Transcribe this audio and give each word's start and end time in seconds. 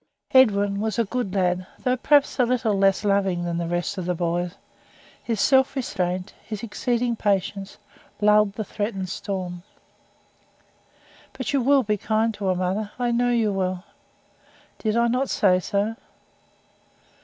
Edwin 0.33 0.79
was 0.79 0.97
a 0.97 1.05
good 1.05 1.35
lad, 1.35 1.67
though 1.83 1.95
perhaps 1.95 2.39
a 2.39 2.43
little 2.43 2.73
less 2.75 3.03
loving 3.05 3.43
than 3.45 3.59
the 3.59 3.67
rest 3.67 3.99
of 3.99 4.05
the 4.07 4.15
boys. 4.15 4.55
His 5.23 5.39
self 5.39 5.75
restraint, 5.75 6.33
his 6.43 6.63
exceeding 6.63 7.15
patience, 7.15 7.77
lulled 8.19 8.53
the 8.53 8.63
threatened 8.63 9.09
storm. 9.09 9.61
"But 11.33 11.53
you 11.53 11.61
will 11.61 11.83
be 11.83 11.97
kind 11.97 12.33
to 12.33 12.45
her, 12.45 12.55
mother? 12.55 12.91
I 12.97 13.11
know 13.11 13.29
you 13.29 13.53
will." 13.53 13.83
"Did 14.79 14.97
I 14.97 15.07
not 15.07 15.29
say 15.29 15.59
so?" 15.59 15.95